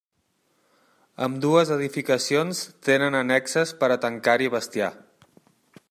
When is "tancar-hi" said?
4.07-4.53